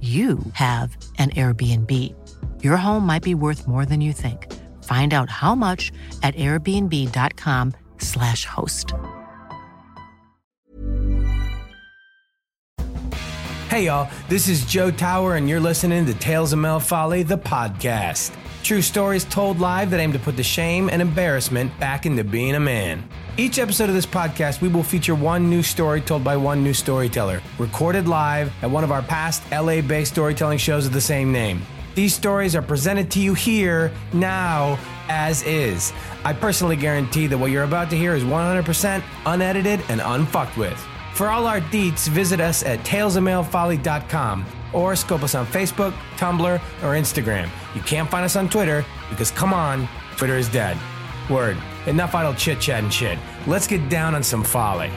you 0.00 0.38
have 0.52 0.96
an 1.18 1.30
Airbnb. 1.30 2.14
Your 2.62 2.76
home 2.76 3.04
might 3.04 3.24
be 3.24 3.34
worth 3.34 3.66
more 3.66 3.84
than 3.84 4.00
you 4.00 4.12
think. 4.12 4.46
Find 4.84 5.12
out 5.12 5.28
how 5.28 5.56
much 5.56 5.90
at 6.22 6.36
airbnb.com/slash 6.36 8.44
host. 8.44 8.92
Hey 13.68 13.86
y'all, 13.86 14.08
this 14.28 14.48
is 14.48 14.64
Joe 14.64 14.92
Tower, 14.92 15.34
and 15.34 15.48
you're 15.48 15.58
listening 15.60 16.06
to 16.06 16.14
Tales 16.14 16.52
of 16.54 16.60
Male 16.60 16.80
Folly, 16.80 17.22
the 17.24 17.36
podcast. 17.36 18.32
True 18.62 18.80
stories 18.80 19.24
told 19.24 19.60
live 19.60 19.90
that 19.90 20.00
aim 20.00 20.12
to 20.14 20.18
put 20.18 20.36
the 20.36 20.42
shame 20.42 20.88
and 20.88 21.02
embarrassment 21.02 21.78
back 21.78 22.06
into 22.06 22.24
being 22.24 22.54
a 22.54 22.60
man. 22.60 23.06
Each 23.40 23.60
episode 23.60 23.88
of 23.88 23.94
this 23.94 24.04
podcast, 24.04 24.60
we 24.60 24.66
will 24.66 24.82
feature 24.82 25.14
one 25.14 25.48
new 25.48 25.62
story 25.62 26.00
told 26.00 26.24
by 26.24 26.36
one 26.36 26.64
new 26.64 26.74
storyteller, 26.74 27.40
recorded 27.56 28.08
live 28.08 28.50
at 28.64 28.68
one 28.68 28.82
of 28.82 28.90
our 28.90 29.00
past 29.00 29.44
LA 29.52 29.80
based 29.80 30.10
storytelling 30.10 30.58
shows 30.58 30.86
of 30.86 30.92
the 30.92 31.00
same 31.00 31.30
name. 31.30 31.62
These 31.94 32.12
stories 32.12 32.56
are 32.56 32.62
presented 32.62 33.12
to 33.12 33.20
you 33.20 33.34
here, 33.34 33.92
now, 34.12 34.76
as 35.08 35.44
is. 35.44 35.92
I 36.24 36.32
personally 36.32 36.74
guarantee 36.74 37.28
that 37.28 37.38
what 37.38 37.52
you're 37.52 37.62
about 37.62 37.90
to 37.90 37.96
hear 37.96 38.12
is 38.16 38.24
100% 38.24 39.04
unedited 39.24 39.82
and 39.88 40.00
unfucked 40.00 40.56
with. 40.56 40.76
For 41.14 41.28
all 41.28 41.46
our 41.46 41.60
deets, 41.60 42.08
visit 42.08 42.40
us 42.40 42.64
at 42.64 42.80
talesofmalefolly.com 42.80 44.46
or 44.72 44.96
scope 44.96 45.22
us 45.22 45.36
on 45.36 45.46
Facebook, 45.46 45.92
Tumblr, 46.16 46.56
or 46.82 46.94
Instagram. 46.96 47.48
You 47.76 47.82
can't 47.82 48.10
find 48.10 48.24
us 48.24 48.34
on 48.34 48.48
Twitter 48.48 48.84
because, 49.10 49.30
come 49.30 49.54
on, 49.54 49.88
Twitter 50.16 50.36
is 50.36 50.48
dead. 50.48 50.76
Word. 51.30 51.56
Enough 51.88 52.14
idle 52.14 52.34
chit 52.34 52.60
chat 52.60 52.82
and 52.82 52.92
shit. 52.92 53.18
Let's 53.46 53.66
get 53.66 53.88
down 53.88 54.14
on 54.14 54.22
some 54.22 54.44
folly. 54.44 54.90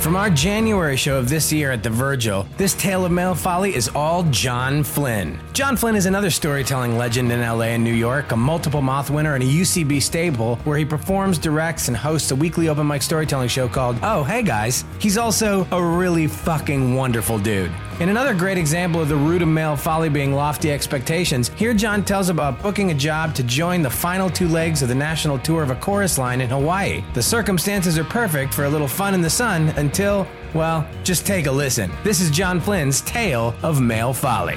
From 0.00 0.16
our 0.16 0.30
January 0.30 0.96
show 0.96 1.18
of 1.18 1.28
this 1.28 1.52
year 1.52 1.70
at 1.72 1.82
the 1.82 1.90
Virgil, 1.90 2.46
this 2.56 2.72
tale 2.74 3.04
of 3.04 3.12
male 3.12 3.34
folly 3.34 3.74
is 3.74 3.88
all 3.94 4.22
John 4.24 4.82
Flynn. 4.82 5.38
John 5.52 5.76
Flynn 5.76 5.94
is 5.94 6.06
another 6.06 6.30
storytelling 6.30 6.96
legend 6.96 7.30
in 7.30 7.40
LA 7.40 7.74
and 7.74 7.84
New 7.84 7.94
York, 7.94 8.32
a 8.32 8.36
multiple 8.36 8.80
moth 8.80 9.10
winner 9.10 9.34
and 9.34 9.44
a 9.44 9.46
UCB 9.46 10.00
staple, 10.00 10.56
where 10.64 10.78
he 10.78 10.86
performs, 10.86 11.36
directs, 11.38 11.88
and 11.88 11.96
hosts 11.96 12.30
a 12.30 12.34
weekly 12.34 12.70
open 12.70 12.86
mic 12.86 13.02
storytelling 13.02 13.48
show 13.48 13.68
called 13.68 13.98
Oh 14.02 14.22
Hey 14.22 14.42
Guys. 14.42 14.84
He's 14.98 15.18
also 15.18 15.66
a 15.70 15.82
really 15.82 16.26
fucking 16.26 16.94
wonderful 16.94 17.38
dude. 17.38 17.72
In 18.00 18.08
another 18.08 18.32
great 18.32 18.56
example 18.56 19.02
of 19.02 19.10
the 19.10 19.16
root 19.16 19.42
of 19.42 19.48
male 19.48 19.76
folly 19.76 20.08
being 20.08 20.32
lofty 20.32 20.72
expectations, 20.72 21.50
here 21.50 21.74
John 21.74 22.02
tells 22.02 22.30
about 22.30 22.62
booking 22.62 22.90
a 22.90 22.94
job 22.94 23.34
to 23.34 23.42
join 23.42 23.82
the 23.82 23.90
final 23.90 24.30
two 24.30 24.48
legs 24.48 24.80
of 24.80 24.88
the 24.88 24.94
national 24.94 25.38
tour 25.38 25.62
of 25.62 25.68
a 25.68 25.74
chorus 25.74 26.16
line 26.16 26.40
in 26.40 26.48
Hawaii. 26.48 27.04
The 27.12 27.22
circumstances 27.22 27.98
are 27.98 28.04
perfect 28.04 28.54
for 28.54 28.64
a 28.64 28.70
little 28.70 28.88
fun 28.88 29.12
in 29.12 29.20
the 29.20 29.28
sun 29.28 29.68
until, 29.76 30.26
well, 30.54 30.88
just 31.04 31.26
take 31.26 31.44
a 31.44 31.52
listen. 31.52 31.92
This 32.02 32.22
is 32.22 32.30
John 32.30 32.58
Flynn's 32.58 33.02
tale 33.02 33.54
of 33.62 33.82
male 33.82 34.14
folly. 34.14 34.56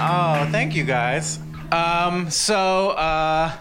Oh, 0.00 0.48
thank 0.50 0.74
you 0.74 0.84
guys. 0.84 1.40
Um, 1.70 2.30
so, 2.30 2.92
uh, 2.92 3.52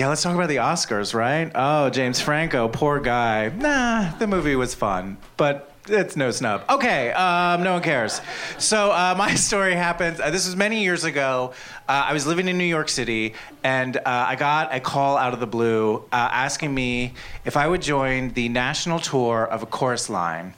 yeah, 0.00 0.08
let's 0.08 0.22
talk 0.22 0.34
about 0.34 0.48
the 0.48 0.56
Oscars, 0.56 1.12
right? 1.12 1.52
Oh, 1.54 1.90
James 1.90 2.22
Franco, 2.22 2.68
poor 2.68 3.00
guy. 3.00 3.50
Nah, 3.50 4.16
the 4.16 4.26
movie 4.26 4.56
was 4.56 4.74
fun, 4.74 5.18
but 5.36 5.74
it's 5.90 6.16
no 6.16 6.30
snub. 6.30 6.64
Okay, 6.70 7.12
um, 7.12 7.62
no 7.62 7.74
one 7.74 7.82
cares. 7.82 8.22
So 8.56 8.92
uh, 8.92 9.14
my 9.18 9.34
story 9.48 9.74
happens. 9.74 10.18
Uh, 10.18 10.30
this 10.30 10.46
was 10.46 10.56
many 10.56 10.82
years 10.82 11.04
ago. 11.04 11.52
Uh, 11.86 12.06
I 12.06 12.14
was 12.14 12.26
living 12.26 12.48
in 12.48 12.56
New 12.56 12.64
York 12.64 12.88
City, 12.88 13.34
and 13.62 13.94
uh, 13.98 14.00
I 14.06 14.36
got 14.36 14.74
a 14.74 14.80
call 14.80 15.18
out 15.18 15.34
of 15.34 15.40
the 15.40 15.46
blue 15.46 15.96
uh, 15.96 16.30
asking 16.32 16.74
me 16.74 17.12
if 17.44 17.58
I 17.58 17.68
would 17.68 17.82
join 17.82 18.30
the 18.30 18.48
national 18.48 19.00
tour 19.00 19.44
of 19.44 19.62
a 19.62 19.66
chorus 19.66 20.08
line. 20.08 20.54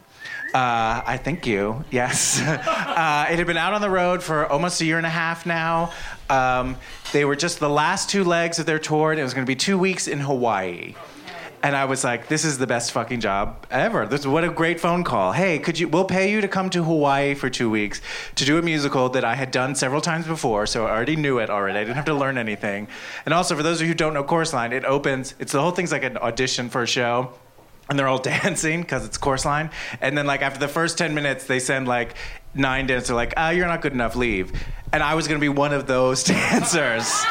Uh, 0.54 1.00
I 1.06 1.16
thank 1.16 1.46
you. 1.46 1.82
Yes, 1.90 2.38
uh, 2.46 3.26
it 3.30 3.38
had 3.38 3.46
been 3.46 3.56
out 3.56 3.72
on 3.72 3.80
the 3.80 3.88
road 3.88 4.22
for 4.22 4.46
almost 4.46 4.82
a 4.82 4.84
year 4.84 4.98
and 4.98 5.06
a 5.06 5.10
half 5.10 5.46
now. 5.46 5.92
Um, 6.32 6.76
they 7.12 7.24
were 7.26 7.36
just 7.36 7.60
the 7.60 7.68
last 7.68 8.08
two 8.08 8.24
legs 8.24 8.58
of 8.58 8.66
their 8.66 8.78
tour. 8.78 9.10
And 9.12 9.20
it 9.20 9.22
was 9.22 9.34
going 9.34 9.44
to 9.44 9.50
be 9.50 9.56
two 9.56 9.78
weeks 9.78 10.08
in 10.08 10.20
Hawaii. 10.20 10.94
And 11.64 11.76
I 11.76 11.84
was 11.84 12.02
like, 12.02 12.26
"This 12.26 12.44
is 12.44 12.58
the 12.58 12.66
best 12.66 12.90
fucking 12.90 13.20
job 13.20 13.66
ever. 13.70 14.04
This 14.04 14.26
what 14.26 14.42
a 14.42 14.50
great 14.50 14.80
phone 14.80 15.04
call. 15.04 15.30
Hey, 15.30 15.60
could 15.60 15.78
you? 15.78 15.86
We'll 15.86 16.04
pay 16.04 16.28
you 16.32 16.40
to 16.40 16.48
come 16.48 16.70
to 16.70 16.82
Hawaii 16.82 17.34
for 17.34 17.48
two 17.50 17.70
weeks 17.70 18.00
to 18.34 18.44
do 18.44 18.58
a 18.58 18.62
musical 18.62 19.08
that 19.10 19.24
I 19.24 19.36
had 19.36 19.52
done 19.52 19.76
several 19.76 20.00
times 20.00 20.26
before, 20.26 20.66
so 20.66 20.86
I 20.86 20.90
already 20.90 21.14
knew 21.14 21.38
it 21.38 21.50
already. 21.50 21.78
I 21.78 21.84
didn't 21.84 21.94
have 21.94 22.06
to 22.06 22.14
learn 22.14 22.36
anything. 22.36 22.88
And 23.24 23.32
also, 23.32 23.54
for 23.54 23.62
those 23.62 23.76
of 23.76 23.82
you 23.82 23.92
who 23.92 23.94
don't 23.94 24.12
know 24.12 24.24
Chorus 24.24 24.52
Line, 24.52 24.72
it 24.72 24.84
opens. 24.84 25.36
It's 25.38 25.52
the 25.52 25.60
whole 25.60 25.70
thing's 25.70 25.92
like 25.92 26.02
an 26.02 26.16
audition 26.16 26.68
for 26.68 26.82
a 26.82 26.86
show 26.86 27.32
and 27.88 27.98
they're 27.98 28.08
all 28.08 28.18
dancing 28.34 28.80
because 28.80 29.04
it's 29.04 29.18
chorus 29.18 29.44
line. 29.44 29.70
And 30.00 30.16
then 30.16 30.26
like 30.26 30.42
after 30.42 30.58
the 30.58 30.68
first 30.68 30.98
ten 30.98 31.14
minutes, 31.14 31.46
they 31.46 31.60
send 31.60 31.86
like 31.86 32.14
nine 32.54 32.86
dancers 32.86 33.10
like, 33.10 33.34
ah, 33.36 33.50
you're 33.50 33.66
not 33.66 33.82
good 33.82 33.92
enough, 33.92 34.16
leave. 34.16 34.52
And 34.92 35.02
I 35.02 35.14
was 35.14 35.26
gonna 35.26 35.40
be 35.40 35.48
one 35.48 35.72
of 35.72 35.86
those 35.86 36.24
dancers. 36.24 37.24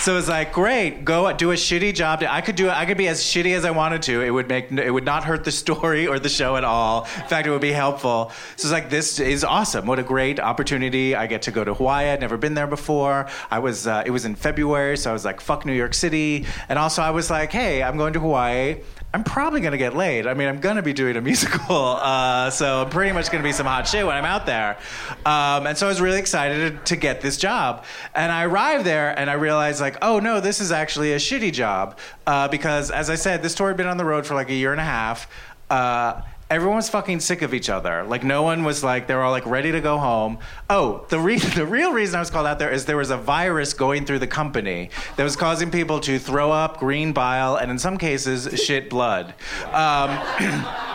So 0.00 0.16
it's 0.16 0.28
like, 0.28 0.52
great, 0.52 1.04
go 1.04 1.32
do 1.32 1.50
a 1.50 1.54
shitty 1.54 1.92
job. 1.92 2.22
I 2.22 2.40
could 2.40 2.54
do. 2.54 2.70
I 2.70 2.86
could 2.86 2.96
be 2.96 3.08
as 3.08 3.20
shitty 3.20 3.56
as 3.56 3.64
I 3.64 3.72
wanted 3.72 4.00
to. 4.02 4.22
It 4.22 4.30
would 4.30 4.48
make 4.48 4.70
it 4.70 4.90
would 4.90 5.04
not 5.04 5.24
hurt 5.24 5.44
the 5.44 5.50
story 5.50 6.06
or 6.06 6.20
the 6.20 6.28
show 6.28 6.56
at 6.56 6.62
all. 6.62 7.02
In 7.02 7.26
fact, 7.26 7.48
it 7.48 7.50
would 7.50 7.60
be 7.60 7.72
helpful. 7.72 8.30
So 8.56 8.68
it's 8.68 8.72
like, 8.72 8.90
this 8.90 9.18
is 9.18 9.42
awesome. 9.42 9.86
What 9.86 9.98
a 9.98 10.04
great 10.04 10.38
opportunity. 10.38 11.16
I 11.16 11.26
get 11.26 11.42
to 11.42 11.50
go 11.50 11.64
to 11.64 11.74
Hawaii. 11.74 12.10
I'd 12.10 12.20
never 12.20 12.36
been 12.36 12.54
there 12.54 12.68
before. 12.68 13.28
I 13.50 13.58
was. 13.58 13.88
Uh, 13.88 14.04
it 14.06 14.10
was 14.10 14.24
in 14.24 14.36
February, 14.36 14.96
so 14.96 15.10
I 15.10 15.12
was 15.12 15.24
like, 15.24 15.40
fuck 15.40 15.66
New 15.66 15.74
York 15.74 15.94
City. 15.94 16.46
And 16.68 16.78
also, 16.78 17.02
I 17.02 17.10
was 17.10 17.28
like, 17.28 17.50
hey, 17.50 17.82
I'm 17.82 17.96
going 17.96 18.12
to 18.12 18.20
Hawaii. 18.20 18.76
I'm 19.14 19.24
probably 19.24 19.62
gonna 19.62 19.78
get 19.78 19.96
laid. 19.96 20.26
I 20.26 20.34
mean, 20.34 20.48
I'm 20.48 20.60
gonna 20.60 20.82
be 20.82 20.92
doing 20.92 21.16
a 21.16 21.20
musical, 21.22 21.76
uh, 22.00 22.50
so 22.50 22.82
I'm 22.82 22.90
pretty 22.90 23.12
much 23.12 23.30
gonna 23.30 23.42
be 23.42 23.52
some 23.52 23.66
hot 23.66 23.88
shit 23.88 24.04
when 24.04 24.14
I'm 24.14 24.26
out 24.26 24.44
there. 24.44 24.76
Um, 25.24 25.66
and 25.66 25.78
so 25.78 25.86
I 25.86 25.88
was 25.88 26.00
really 26.00 26.18
excited 26.18 26.84
to 26.84 26.96
get 26.96 27.22
this 27.22 27.38
job. 27.38 27.84
And 28.14 28.30
I 28.30 28.44
arrived 28.44 28.84
there 28.84 29.18
and 29.18 29.30
I 29.30 29.34
realized, 29.34 29.80
like, 29.80 29.96
oh 30.02 30.18
no, 30.18 30.40
this 30.40 30.60
is 30.60 30.72
actually 30.72 31.14
a 31.14 31.16
shitty 31.16 31.52
job 31.52 31.98
uh, 32.26 32.48
because, 32.48 32.90
as 32.90 33.08
I 33.08 33.14
said, 33.14 33.42
this 33.42 33.54
tour 33.54 33.68
had 33.68 33.78
been 33.78 33.86
on 33.86 33.96
the 33.96 34.04
road 34.04 34.26
for 34.26 34.34
like 34.34 34.50
a 34.50 34.54
year 34.54 34.72
and 34.72 34.80
a 34.80 34.84
half. 34.84 35.26
Uh, 35.70 36.20
everyone 36.50 36.76
was 36.76 36.88
fucking 36.88 37.20
sick 37.20 37.42
of 37.42 37.52
each 37.52 37.68
other. 37.68 38.04
Like 38.04 38.24
no 38.24 38.42
one 38.42 38.64
was 38.64 38.82
like 38.82 39.06
they 39.06 39.14
were 39.14 39.22
all 39.22 39.30
like 39.30 39.46
ready 39.46 39.72
to 39.72 39.80
go 39.80 39.98
home. 39.98 40.38
Oh, 40.70 41.04
the 41.08 41.18
re- 41.18 41.38
the 41.56 41.66
real 41.66 41.92
reason 41.92 42.16
I 42.16 42.20
was 42.20 42.30
called 42.30 42.46
out 42.46 42.58
there 42.58 42.70
is 42.70 42.86
there 42.86 42.96
was 42.96 43.10
a 43.10 43.16
virus 43.16 43.74
going 43.74 44.06
through 44.06 44.20
the 44.20 44.26
company 44.26 44.90
that 45.16 45.24
was 45.24 45.36
causing 45.36 45.70
people 45.70 46.00
to 46.00 46.18
throw 46.18 46.50
up 46.50 46.78
green 46.78 47.12
bile 47.12 47.56
and 47.56 47.70
in 47.70 47.78
some 47.78 47.98
cases 47.98 48.60
shit 48.60 48.88
blood. 48.88 49.34
Um, 49.72 50.18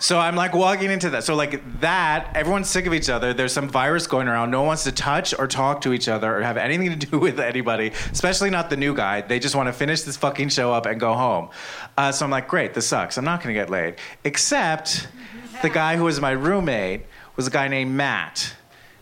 So 0.00 0.18
I'm 0.18 0.34
like 0.34 0.54
walking 0.54 0.90
into 0.90 1.10
that. 1.10 1.24
So 1.24 1.34
like 1.34 1.80
that, 1.80 2.32
everyone's 2.34 2.70
sick 2.70 2.86
of 2.86 2.94
each 2.94 3.10
other. 3.10 3.34
There's 3.34 3.52
some 3.52 3.68
virus 3.68 4.06
going 4.06 4.28
around. 4.28 4.50
No 4.50 4.60
one 4.60 4.68
wants 4.68 4.84
to 4.84 4.92
touch 4.92 5.38
or 5.38 5.46
talk 5.46 5.82
to 5.82 5.92
each 5.92 6.08
other 6.08 6.38
or 6.38 6.40
have 6.40 6.56
anything 6.56 6.98
to 6.98 7.06
do 7.06 7.18
with 7.26 7.38
anybody, 7.38 7.92
especially 8.10 8.48
not 8.48 8.70
the 8.70 8.78
new 8.78 8.94
guy. 8.94 9.20
They 9.20 9.38
just 9.38 9.54
want 9.54 9.66
to 9.68 9.74
finish 9.74 10.02
this 10.02 10.16
fucking 10.16 10.48
show 10.48 10.72
up 10.72 10.86
and 10.86 10.98
go 10.98 11.12
home. 11.12 11.50
Uh, 11.98 12.12
so 12.12 12.24
I'm 12.24 12.30
like, 12.30 12.48
great, 12.48 12.72
this 12.72 12.86
sucks. 12.86 13.18
I'm 13.18 13.26
not 13.26 13.42
gonna 13.42 13.52
get 13.52 13.68
laid. 13.68 13.96
Except 14.24 15.06
the 15.60 15.68
guy 15.68 15.96
who 15.96 16.04
was 16.04 16.18
my 16.18 16.30
roommate 16.30 17.02
was 17.36 17.46
a 17.46 17.50
guy 17.50 17.68
named 17.68 17.92
Matt. 17.92 18.54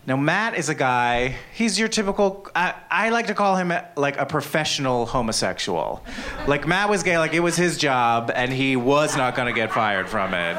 Now, 0.09 0.17
Matt 0.17 0.57
is 0.57 0.69
a 0.69 0.73
guy, 0.73 1.35
he's 1.53 1.77
your 1.77 1.87
typical, 1.87 2.47
I, 2.55 2.73
I 2.89 3.09
like 3.09 3.27
to 3.27 3.35
call 3.35 3.55
him 3.55 3.69
a, 3.69 3.87
like 3.95 4.17
a 4.17 4.25
professional 4.25 5.05
homosexual. 5.05 6.03
Like, 6.47 6.65
Matt 6.65 6.89
was 6.89 7.03
gay, 7.03 7.19
like, 7.19 7.35
it 7.35 7.41
was 7.41 7.55
his 7.55 7.77
job, 7.77 8.31
and 8.33 8.51
he 8.51 8.75
was 8.75 9.15
not 9.15 9.35
gonna 9.35 9.53
get 9.53 9.71
fired 9.71 10.09
from 10.09 10.33
it. 10.33 10.55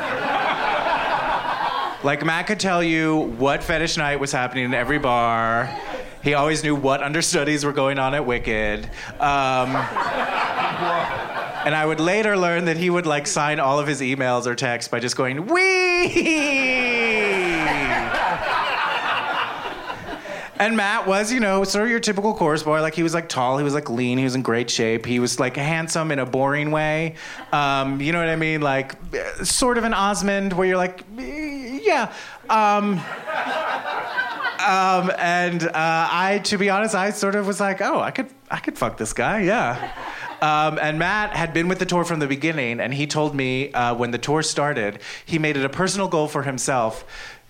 Like, 2.04 2.24
Matt 2.24 2.46
could 2.46 2.60
tell 2.60 2.80
you 2.80 3.16
what 3.38 3.64
fetish 3.64 3.96
night 3.96 4.20
was 4.20 4.30
happening 4.30 4.66
in 4.66 4.72
every 4.72 5.00
bar. 5.00 5.68
He 6.22 6.34
always 6.34 6.62
knew 6.62 6.76
what 6.76 7.02
understudies 7.02 7.64
were 7.64 7.72
going 7.72 7.98
on 7.98 8.14
at 8.14 8.24
Wicked. 8.24 8.84
Um, 9.18 9.74
and 11.66 11.74
I 11.74 11.84
would 11.84 11.98
later 11.98 12.36
learn 12.36 12.66
that 12.66 12.76
he 12.76 12.88
would 12.88 13.04
like 13.04 13.26
sign 13.26 13.58
all 13.58 13.80
of 13.80 13.88
his 13.88 14.00
emails 14.00 14.46
or 14.46 14.54
texts 14.54 14.88
by 14.88 15.00
just 15.00 15.16
going, 15.16 15.46
wee! 15.46 16.79
And 20.60 20.76
Matt 20.76 21.06
was, 21.06 21.32
you 21.32 21.40
know, 21.40 21.64
sort 21.64 21.84
of 21.84 21.90
your 21.90 22.00
typical 22.00 22.34
chorus 22.34 22.62
boy. 22.62 22.82
Like 22.82 22.94
he 22.94 23.02
was 23.02 23.14
like 23.14 23.30
tall, 23.30 23.56
he 23.56 23.64
was 23.64 23.72
like 23.72 23.88
lean, 23.88 24.18
he 24.18 24.24
was 24.24 24.34
in 24.34 24.42
great 24.42 24.68
shape. 24.68 25.06
He 25.06 25.18
was 25.18 25.40
like 25.40 25.56
handsome 25.56 26.12
in 26.12 26.18
a 26.18 26.26
boring 26.26 26.70
way. 26.70 27.14
Um, 27.50 27.98
you 28.02 28.12
know 28.12 28.18
what 28.18 28.28
I 28.28 28.36
mean? 28.36 28.60
Like 28.60 28.94
sort 29.42 29.78
of 29.78 29.84
an 29.84 29.94
Osmond 29.94 30.52
where 30.52 30.66
you're 30.66 30.76
like, 30.76 31.02
yeah. 31.16 32.12
Um, 32.50 33.00
um, 34.60 35.10
and 35.18 35.62
uh, 35.62 35.72
I, 35.74 36.42
to 36.44 36.58
be 36.58 36.68
honest, 36.68 36.94
I 36.94 37.08
sort 37.10 37.36
of 37.36 37.46
was 37.46 37.58
like, 37.58 37.80
oh, 37.80 37.98
I 37.98 38.10
could, 38.10 38.28
I 38.50 38.58
could 38.58 38.76
fuck 38.76 38.98
this 38.98 39.14
guy, 39.14 39.40
yeah. 39.40 39.92
Um, 40.42 40.78
and 40.80 40.98
Matt 40.98 41.34
had 41.34 41.52
been 41.54 41.68
with 41.68 41.78
the 41.78 41.86
tour 41.86 42.04
from 42.04 42.18
the 42.18 42.26
beginning, 42.26 42.80
and 42.80 42.92
he 42.92 43.06
told 43.06 43.34
me 43.34 43.72
uh, 43.72 43.94
when 43.94 44.10
the 44.10 44.18
tour 44.18 44.42
started, 44.42 45.00
he 45.24 45.38
made 45.38 45.56
it 45.56 45.64
a 45.64 45.68
personal 45.68 46.08
goal 46.08 46.28
for 46.28 46.42
himself 46.42 47.04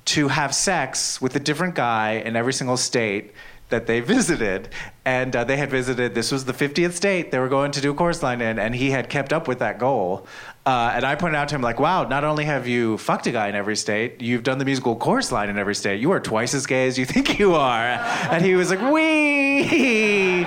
to 0.06 0.28
have 0.28 0.54
sex 0.54 1.20
with 1.20 1.36
a 1.36 1.40
different 1.40 1.74
guy 1.74 2.12
in 2.12 2.36
every 2.36 2.52
single 2.52 2.76
state 2.76 3.32
that 3.70 3.86
they 3.86 4.00
visited. 4.14 4.68
And 5.04 5.34
uh, 5.34 5.44
they 5.44 5.56
had 5.56 5.70
visited, 5.70 6.14
this 6.14 6.30
was 6.30 6.44
the 6.44 6.52
50th 6.52 6.92
state 6.92 7.30
they 7.30 7.38
were 7.38 7.48
going 7.48 7.72
to 7.72 7.80
do 7.80 7.90
a 7.90 7.94
chorus 7.94 8.22
line 8.22 8.40
in, 8.40 8.58
and 8.58 8.74
he 8.74 8.90
had 8.90 9.08
kept 9.08 9.32
up 9.32 9.48
with 9.48 9.58
that 9.60 9.78
goal. 9.78 10.26
Uh, 10.66 10.92
and 10.94 11.04
I 11.04 11.14
pointed 11.14 11.36
out 11.36 11.48
to 11.48 11.54
him, 11.54 11.62
like, 11.62 11.80
wow, 11.80 12.04
not 12.04 12.22
only 12.22 12.44
have 12.44 12.68
you 12.68 12.98
fucked 12.98 13.26
a 13.26 13.32
guy 13.32 13.48
in 13.48 13.54
every 13.54 13.76
state, 13.76 14.20
you've 14.20 14.42
done 14.42 14.58
the 14.58 14.64
musical 14.64 14.94
chorus 14.94 15.32
line 15.32 15.48
in 15.48 15.58
every 15.58 15.74
state. 15.74 16.00
You 16.00 16.10
are 16.12 16.20
twice 16.20 16.54
as 16.54 16.66
gay 16.66 16.86
as 16.86 16.98
you 16.98 17.06
think 17.06 17.38
you 17.38 17.54
are. 17.54 17.86
And 18.30 18.44
he 18.44 18.54
was 18.54 18.70
like, 18.70 18.80
wee! 18.92 20.46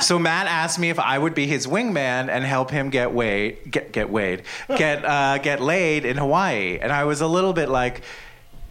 So 0.00 0.18
Matt 0.18 0.46
asked 0.46 0.78
me 0.78 0.90
if 0.90 0.98
I 0.98 1.18
would 1.18 1.34
be 1.34 1.46
his 1.46 1.66
wingman 1.66 2.28
and 2.28 2.44
help 2.44 2.70
him 2.70 2.90
get 2.90 3.12
Wade, 3.12 3.58
get 3.70 3.92
get 3.92 4.10
Wade, 4.10 4.42
get 4.68 5.04
uh, 5.04 5.38
get 5.38 5.60
laid 5.60 6.04
in 6.04 6.16
Hawaii. 6.16 6.78
And 6.80 6.92
I 6.92 7.04
was 7.04 7.20
a 7.20 7.26
little 7.26 7.52
bit 7.52 7.68
like, 7.68 8.02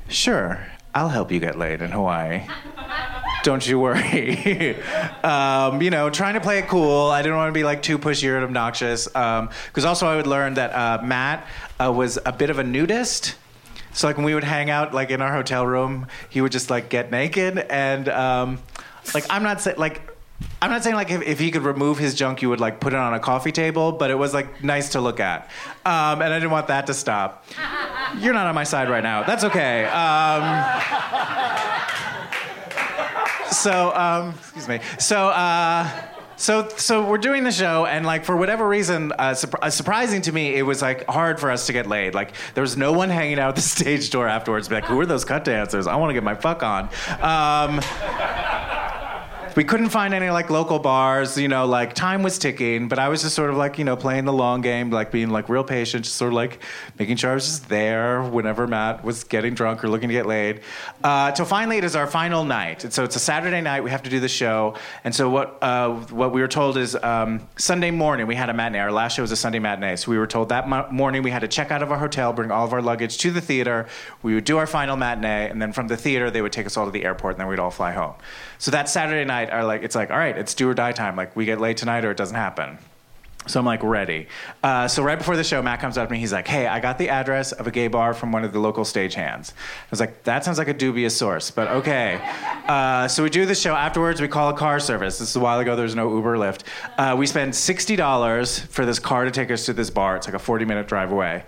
sure, 0.08 0.66
I'll 0.94 1.10
help 1.10 1.32
you 1.32 1.40
get 1.40 1.58
laid 1.58 1.82
in 1.82 1.92
Hawaii. 1.92 2.48
Don't 3.44 3.66
you 3.66 3.80
worry. 3.80 4.76
um, 5.24 5.82
you 5.82 5.90
know, 5.90 6.10
trying 6.10 6.34
to 6.34 6.42
play 6.42 6.60
it 6.60 6.68
cool. 6.68 7.10
I 7.10 7.22
didn't 7.22 7.38
want 7.38 7.50
to 7.50 7.58
be 7.58 7.64
like 7.64 7.82
too 7.82 7.98
pushy 7.98 8.28
or 8.30 8.44
obnoxious. 8.44 9.08
Because 9.08 9.86
um, 9.86 9.86
also 9.86 10.08
I 10.08 10.16
would 10.16 10.28
learn 10.28 10.56
that 10.56 10.72
uh, 10.72 11.02
Matt 11.04 11.46
uh, 11.80 11.92
was 11.92 12.20
a 12.26 12.34
bit 12.34 12.50
of 12.50 12.60
a 12.60 12.64
nudist. 12.64 13.36
So 13.94 14.08
like 14.08 14.18
when 14.18 14.26
we 14.26 14.34
would 14.34 14.44
hang 14.44 14.70
out 14.70 14.94
like 14.94 15.10
in 15.10 15.22
our 15.22 15.34
hotel 15.34 15.66
room, 15.66 16.08
he 16.30 16.42
would 16.42 16.52
just 16.52 16.70
like 16.70 16.90
get 16.90 17.12
naked 17.12 17.58
and 17.58 18.10
um, 18.10 18.60
like 19.14 19.26
I'm 19.30 19.44
not 19.44 19.62
saying 19.62 19.78
like 19.78 20.09
I'm 20.62 20.72
not 20.72 20.84
saying 20.84 20.96
like 20.96 21.10
if, 21.10 21.22
if, 21.22 21.40
he 21.40 21.52
could 21.52 21.64
remove 21.64 21.98
his 21.98 22.16
junk, 22.16 22.42
you 22.42 22.50
would 22.50 22.60
like 22.60 22.80
put 22.80 22.94
it 22.94 23.00
on 23.00 23.14
a 23.14 23.20
coffee 23.20 23.52
table, 23.52 23.94
but 23.94 24.12
it 24.12 24.16
was 24.16 24.34
like 24.34 24.64
nice 24.64 24.90
to 24.90 25.02
look 25.02 25.20
at, 25.20 25.50
um, 25.86 26.22
and 26.22 26.34
I 26.34 26.40
didn't 26.40 26.52
want 26.52 26.68
that 26.68 26.88
to 26.88 26.94
stop. 26.94 27.46
You're 28.18 28.34
not 28.34 28.48
on 28.48 28.56
my 28.56 28.64
side 28.64 28.90
right 28.90 29.04
now. 29.04 29.24
That's 29.24 29.44
okay. 29.46 29.86
Um, 29.86 30.82
so, 33.52 33.96
um, 33.96 34.34
excuse 34.40 34.68
me. 34.68 34.80
So. 34.98 35.30
Uh, 35.30 35.90
so, 36.40 36.70
so 36.78 37.06
we're 37.06 37.18
doing 37.18 37.44
the 37.44 37.52
show, 37.52 37.86
and 37.86 38.06
like 38.06 38.24
for 38.24 38.38
whatever 38.38 38.66
reason, 38.66 39.12
uh, 39.12 39.36
uh, 39.62 39.70
surprising 39.70 40.22
to 40.22 40.32
me, 40.32 40.56
it 40.56 40.62
was 40.62 40.82
like 40.82 41.06
hard 41.10 41.38
for 41.38 41.52
us 41.52 41.68
to 41.68 41.74
get 41.74 41.86
laid. 41.86 42.16
Like 42.16 42.32
there 42.54 42.62
was 42.62 42.78
no 42.78 42.94
one 42.94 43.10
hanging 43.10 43.40
out 43.40 43.50
at 43.50 43.56
the 43.56 43.62
stage 43.76 44.10
door 44.10 44.26
afterwards. 44.26 44.70
Be 44.70 44.76
like, 44.76 44.86
who 44.86 44.98
are 45.02 45.06
those 45.06 45.26
cut 45.26 45.44
dancers? 45.44 45.86
I 45.86 45.98
want 45.98 46.12
to 46.12 46.14
get 46.14 46.24
my 46.24 46.36
fuck 46.36 46.64
on. 46.64 46.86
We 49.56 49.64
couldn't 49.64 49.90
find 49.90 50.14
any 50.14 50.30
like 50.30 50.50
local 50.50 50.80
bars, 50.80 51.38
you 51.38 51.48
know, 51.48 51.66
like 51.66 51.94
time 51.94 52.24
was 52.24 52.38
ticking, 52.40 52.88
but 52.88 53.00
I 53.00 53.10
was 53.10 53.24
just 53.24 53.36
sort 53.36 53.50
of 53.50 53.58
like, 53.58 53.78
you 53.78 53.84
know, 53.84 53.96
playing 53.96 54.26
the 54.26 54.34
long 54.34 54.62
game, 54.62 54.90
like 54.90 55.12
being 55.12 55.30
like 55.30 55.50
real 55.50 55.64
patient, 55.64 56.06
just 56.06 56.16
sort 56.16 56.30
of 56.30 56.36
like 56.36 56.62
making 56.98 57.18
sure 57.18 57.32
I 57.32 57.34
was 57.34 57.46
just 57.46 57.70
there 57.70 58.24
whenever 58.24 58.68
Matt 58.68 59.04
was 59.04 59.24
getting 59.24 59.54
drunk 59.54 59.84
or 59.84 59.90
looking 59.90 60.10
to 60.10 60.14
get 60.14 60.26
laid. 60.26 60.62
Uh, 61.04 61.34
finally 61.46 61.78
it 61.78 61.84
is 61.84 61.96
our 61.96 62.08
final 62.08 62.44
night. 62.46 62.94
So 62.94 63.04
it's 63.04 63.16
a 63.16 63.20
Saturday 63.20 63.62
night, 63.62 63.84
we 63.84 63.90
have 63.90 64.04
to 64.04 64.10
do 64.10 64.20
the 64.20 64.30
show. 64.30 64.76
And 65.04 65.14
so 65.14 65.30
what 65.30 65.58
uh, 65.62 65.90
what 66.12 66.32
we 66.32 66.42
were 66.42 66.48
told 66.48 66.78
is 66.78 66.96
um, 66.96 67.42
Sunday 67.58 67.92
morning 67.92 68.28
we 68.28 68.36
had 68.36 68.50
a 68.50 68.54
matinee. 68.54 68.80
Our 68.80 68.92
last 68.92 69.16
show 69.16 69.24
was 69.24 69.32
a 69.32 69.36
Sunday 69.36 69.60
matinee. 69.60 69.96
So 69.96 70.12
we 70.12 70.18
were 70.18 70.28
told 70.28 70.50
that 70.50 70.70
mo- 70.70 70.88
morning 70.92 71.24
we 71.24 71.32
had 71.32 71.40
to 71.40 71.48
check 71.48 71.72
out 71.72 71.82
of 71.82 71.92
our 71.92 71.98
hotel, 71.98 72.34
bring 72.34 72.52
all 72.52 72.66
of 72.66 72.74
our 72.74 72.82
luggage 72.82 73.18
to 73.20 73.32
the 73.32 73.42
theater. 73.42 73.88
We 74.22 74.36
would 74.36 74.46
do 74.46 74.58
our 74.58 74.68
final 74.68 74.96
matinee, 74.96 75.50
and 75.50 75.62
then 75.62 75.74
from 75.74 75.88
the 75.88 75.98
theater 75.98 76.30
they 76.30 76.42
would 76.42 76.54
take 76.54 76.66
us 76.66 76.78
all 76.78 76.86
to 76.86 76.92
the 76.92 77.04
airport, 77.04 77.36
and 77.36 77.42
then 77.42 77.48
we'd 77.48 77.60
all 77.60 77.72
fly 77.72 77.92
home. 77.92 78.14
So 78.60 78.72
that 78.72 78.90
Saturday 78.90 79.24
night, 79.24 79.39
are 79.46 79.64
like 79.64 79.84
it's 79.84 79.96
like, 79.96 80.12
all 80.12 80.18
right, 80.18 80.38
it's 80.38 80.54
do 80.54 80.70
or 80.70 80.74
die 80.74 80.92
time. 80.92 81.16
Like 81.16 81.36
we 81.36 81.46
get 81.46 81.60
late 81.60 81.78
tonight 81.78 82.06
or 82.06 82.12
it 82.12 82.18
doesn't 82.18 82.36
happen. 82.36 82.78
So 83.48 83.60
I'm 83.60 83.66
like 83.66 83.82
ready. 83.82 84.28
Uh, 84.62 84.88
so 84.88 85.02
right 85.02 85.18
before 85.18 85.36
the 85.36 85.44
show, 85.44 85.62
Matt 85.62 85.80
comes 85.80 85.98
up 85.98 86.08
to 86.08 86.12
me. 86.12 86.20
He's 86.20 86.34
like, 86.34 86.48
"Hey, 86.48 86.68
I 86.68 86.80
got 86.80 86.98
the 87.00 87.10
address 87.10 87.52
of 87.52 87.66
a 87.66 87.72
gay 87.72 87.88
bar 87.88 88.14
from 88.14 88.32
one 88.32 88.44
of 88.44 88.54
the 88.54 88.60
local 88.60 88.84
stagehands." 88.84 89.54
I 89.54 89.88
was 89.90 90.00
like, 90.00 90.24
"That 90.24 90.46
sounds 90.46 90.60
like 90.60 90.68
a 90.68 90.74
dubious 90.74 91.18
source, 91.18 91.50
but 91.50 91.68
okay." 91.70 92.20
Uh, 92.68 93.08
so 93.08 93.24
we 93.24 93.30
do 93.30 93.48
the 93.48 93.56
show 93.56 93.74
afterwards. 93.74 94.22
We 94.22 94.28
call 94.28 94.50
a 94.50 94.54
car 94.54 94.80
service. 94.80 95.18
This 95.18 95.30
is 95.30 95.36
a 95.36 95.40
while 95.40 95.60
ago. 95.60 95.76
There's 95.76 95.96
no 95.96 96.14
Uber, 96.16 96.38
Lyft. 96.38 96.62
Uh, 96.98 97.16
we 97.18 97.26
spend 97.26 97.56
sixty 97.56 97.96
dollars 97.96 98.60
for 98.60 98.86
this 98.86 99.00
car 99.00 99.26
to 99.26 99.32
take 99.32 99.50
us 99.50 99.66
to 99.66 99.74
this 99.74 99.90
bar. 99.90 100.18
It's 100.18 100.28
like 100.28 100.36
a 100.36 100.40
40 100.40 100.66
minute 100.66 100.88
drive 100.88 101.12
away. 101.12 101.44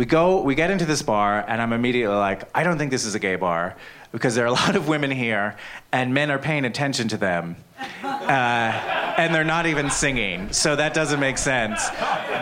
We 0.00 0.06
go. 0.06 0.40
We 0.40 0.54
get 0.54 0.70
into 0.70 0.86
this 0.86 1.02
bar, 1.02 1.44
and 1.46 1.60
I'm 1.60 1.74
immediately 1.74 2.16
like, 2.16 2.44
"I 2.54 2.62
don't 2.62 2.78
think 2.78 2.90
this 2.90 3.04
is 3.04 3.14
a 3.14 3.18
gay 3.18 3.36
bar." 3.36 3.76
because 4.12 4.34
there 4.34 4.44
are 4.44 4.48
a 4.48 4.52
lot 4.64 4.74
of 4.74 4.88
women 4.88 5.10
here 5.10 5.56
and 5.92 6.14
men 6.14 6.30
are 6.30 6.38
paying 6.38 6.64
attention 6.64 7.06
to 7.06 7.18
them. 7.18 7.54
Uh, 8.02 9.14
and 9.18 9.34
they're 9.34 9.44
not 9.44 9.66
even 9.66 9.90
singing. 9.90 10.50
So 10.54 10.74
that 10.74 10.94
doesn't 10.94 11.20
make 11.20 11.36
sense. 11.36 11.86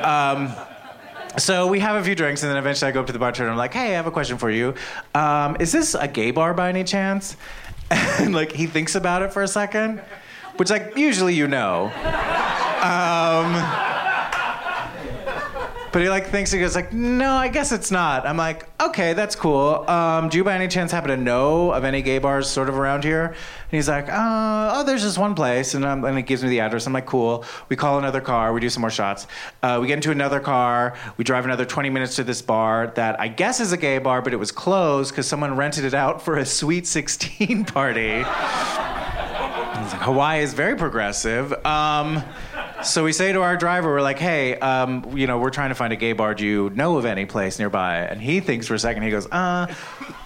Um, 0.05 0.55
so 1.37 1.67
we 1.67 1.81
have 1.81 1.97
a 2.01 2.05
few 2.05 2.15
drinks, 2.15 2.45
and 2.45 2.51
then 2.51 2.59
eventually 2.59 2.89
I 2.89 2.93
go 2.93 3.01
up 3.01 3.07
to 3.09 3.13
the 3.13 3.19
bartender 3.19 3.49
and 3.49 3.53
I'm 3.53 3.59
like, 3.59 3.75
hey, 3.75 3.89
I 3.89 3.97
have 3.97 4.07
a 4.07 4.11
question 4.13 4.39
for 4.39 4.51
you. 4.51 4.75
Um, 5.17 5.57
is 5.59 5.73
this 5.73 5.97
a 5.97 6.07
gay 6.07 6.31
bar 6.31 6.55
by 6.55 6.69
any 6.69 6.85
chance? 6.85 7.37
And 8.21 8.35
like 8.35 8.53
he 8.53 8.67
thinks 8.67 8.95
about 8.95 9.23
it 9.23 9.33
for 9.33 9.43
a 9.43 9.49
second, 9.49 10.01
which 10.57 10.71
like 10.71 10.97
usually 10.97 11.35
you 11.35 11.49
know. 11.49 11.87
Um, 12.83 13.88
but 15.93 16.03
he 16.03 16.09
like 16.09 16.27
thinks 16.27 16.51
he 16.51 16.59
goes 16.61 16.75
like, 16.75 16.93
no, 16.93 17.33
I 17.33 17.49
guess 17.49 17.73
it's 17.73 17.91
not. 17.91 18.27
I'm 18.27 18.37
like, 18.37 18.69
okay, 18.81 19.13
that's 19.13 19.35
cool. 19.35 19.89
Um, 19.89 20.29
do 20.29 20.39
you 20.39 20.45
by 20.45 20.55
any 20.55 20.69
chance 20.69 20.93
happen 20.93 21.11
to 21.11 21.17
know 21.17 21.73
of 21.73 21.85
any 21.85 22.03
gay 22.03 22.19
bars 22.19 22.49
sort 22.49 22.69
of 22.69 22.77
around 22.77 23.05
here? 23.05 23.27
And 23.27 23.37
he's 23.71 23.89
like, 23.89 24.09
uh, 24.09 24.73
oh, 24.75 24.85
there's 24.85 25.03
just 25.03 25.19
one 25.19 25.35
place, 25.35 25.75
and, 25.75 25.85
um, 25.85 26.05
and 26.05 26.17
he 26.17 26.23
gives 26.23 26.43
me 26.43 26.49
the 26.49 26.61
address. 26.61 26.87
I'm 26.87 26.93
like, 26.93 27.07
cool. 27.07 27.45
We 27.69 27.77
call 27.77 27.99
another 27.99 28.21
car. 28.21 28.53
We 28.53 28.61
do 28.61 28.71
some 28.71 28.81
more 28.81 28.91
shots. 28.91 29.27
Uh, 29.63 29.79
we 29.81 29.87
get 29.87 29.95
into 29.95 30.11
another 30.11 30.41
car. 30.41 30.97
We 31.17 31.25
drive 31.25 31.45
another 31.45 31.65
20 31.65 31.91
minutes 31.91 32.17
to 32.17 32.25
this 32.25 32.43
bar 32.43 32.93
that 32.97 33.21
I 33.21 33.29
guess 33.29 33.61
is 33.61 33.73
a 33.73 33.77
gay 33.77 33.99
bar, 33.99 34.23
but 34.23 34.33
it 34.33 34.39
was 34.39 34.53
closed 34.53 35.13
because 35.13 35.27
someone 35.27 35.57
rented 35.57 35.85
it 35.85 35.95
out 35.95 36.23
for 36.23 36.37
a 36.37 36.47
sweet 36.47 36.87
16 36.87 37.65
party. 37.67 38.23
Hawaii 40.01 40.43
is 40.43 40.55
very 40.55 40.77
progressive. 40.77 41.53
Um, 41.65 42.23
so 42.83 43.05
we 43.05 43.13
say 43.13 43.33
to 43.33 43.43
our 43.43 43.57
driver, 43.57 43.89
we're 43.89 44.03
like, 44.03 44.19
hey, 44.19 44.59
um, 44.59 45.17
you 45.17 45.27
know, 45.27 45.39
we're 45.39 45.51
trying 45.51 45.71
to 45.71 45.75
find 45.75 45.93
a 45.93 45.97
gay 45.97 46.13
bar. 46.13 46.35
Do 46.35 46.45
you 46.45 46.71
know 46.71 46.97
of 46.97 47.05
any 47.05 47.27
place 47.27 47.59
nearby? 47.59 47.99
And 47.99 48.21
he 48.21 48.41
thinks 48.41 48.67
for 48.67 48.75
a 48.75 48.79
second. 48.79 49.03
He 49.03 49.11
goes, 49.11 49.27
uh, 49.31 49.73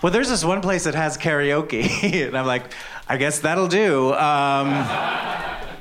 well, 0.02 0.12
there's 0.12 0.28
this 0.28 0.44
one 0.44 0.60
place 0.60 0.84
that 0.84 0.94
has 0.94 1.16
karaoke. 1.16 2.26
and 2.26 2.36
I'm 2.36 2.46
like, 2.46 2.64
I 3.08 3.16
guess 3.16 3.40
that'll 3.40 3.68
do. 3.68 4.12
Um, 4.12 4.68